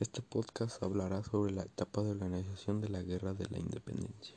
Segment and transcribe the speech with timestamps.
[0.00, 4.36] Este podcast hablará sobre la etapa de organización de la Guerra de la Independencia.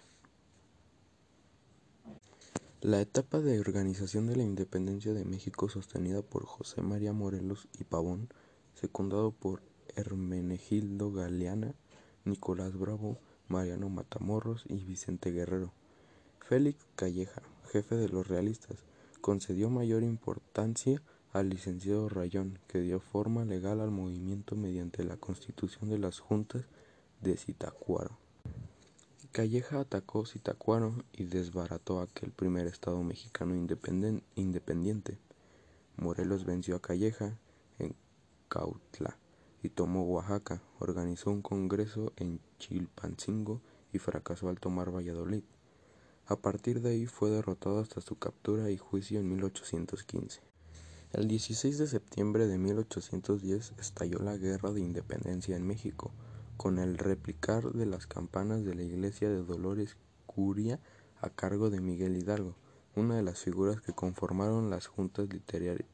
[2.82, 7.84] La etapa de organización de la independencia de México sostenida por José María Morelos y
[7.84, 8.30] Pavón,
[8.74, 9.62] secundado por
[9.96, 11.76] Hermenegildo Galeana,
[12.26, 15.74] Nicolás Bravo, Mariano Matamoros y Vicente Guerrero.
[16.40, 18.78] Félix Calleja, jefe de los realistas,
[19.22, 21.04] concedió mayor importancia
[21.34, 26.66] al licenciado Rayón, que dio forma legal al movimiento mediante la constitución de las juntas
[27.22, 28.18] de Zitácuaro.
[29.32, 35.18] Calleja atacó Zitácuaro y desbarató aquel primer estado mexicano independiente.
[35.96, 37.38] Morelos venció a Calleja
[37.80, 37.96] en
[38.50, 39.18] Cautla
[39.64, 43.62] y tomó Oaxaca, organizó un congreso en Chilpancingo
[43.94, 45.44] y fracasó al tomar Valladolid.
[46.26, 50.51] A partir de ahí fue derrotado hasta su captura y juicio en 1815.
[51.14, 56.14] El 16 de septiembre de 1810 estalló la Guerra de Independencia en México,
[56.56, 60.80] con el replicar de las campanas de la iglesia de Dolores Curia
[61.20, 62.56] a cargo de Miguel Hidalgo,
[62.96, 65.28] una de las figuras que conformaron las juntas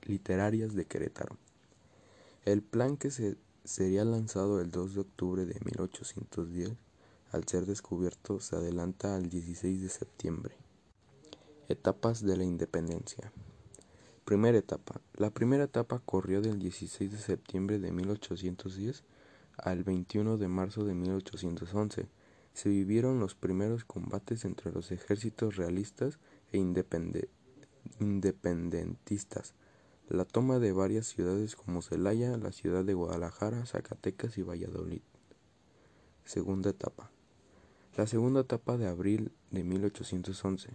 [0.04, 1.36] literarias de Querétaro.
[2.45, 6.73] El plan que se sería lanzado el 2 de octubre de 1810,
[7.32, 10.56] al ser descubierto, se adelanta al 16 de septiembre.
[11.70, 13.32] Etapas de la independencia.
[14.28, 15.00] Primera etapa.
[15.14, 19.06] La primera etapa corrió del 16 de septiembre de 1810
[19.56, 22.09] al 21 de marzo de 1811.
[22.52, 26.20] Se vivieron los primeros combates entre los ejércitos realistas
[26.52, 29.53] e independentistas,
[30.09, 35.03] la toma de varias ciudades como Celaya, la ciudad de Guadalajara, Zacatecas y Valladolid.
[36.25, 37.11] Segunda etapa.
[37.95, 40.72] La segunda etapa de abril de 1811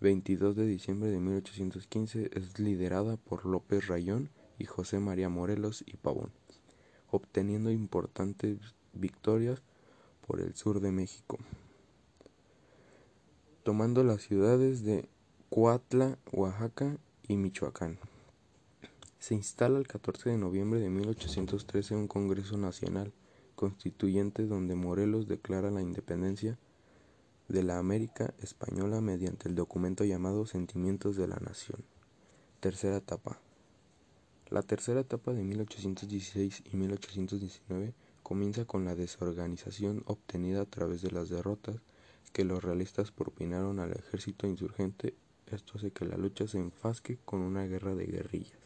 [0.00, 5.96] 22 de diciembre de 1815 es liderada por López Rayón y José María Morelos y
[5.96, 6.32] Pavón,
[7.10, 8.58] obteniendo importantes
[8.92, 9.62] victorias
[10.26, 11.38] por el sur de México,
[13.62, 15.08] tomando las ciudades de
[15.48, 17.98] Coatla, Oaxaca y Michoacán.
[19.18, 23.14] Se instala el 14 de noviembre de 1813 un Congreso Nacional
[23.54, 26.58] Constituyente donde Morelos declara la independencia
[27.48, 31.84] de la América Española mediante el documento llamado Sentimientos de la Nación.
[32.60, 33.38] Tercera etapa.
[34.50, 41.12] La tercera etapa de 1816 y 1819 comienza con la desorganización obtenida a través de
[41.12, 41.76] las derrotas
[42.32, 45.14] que los realistas propinaron al ejército insurgente.
[45.46, 48.58] Esto hace que la lucha se enfasque con una guerra de guerrillas.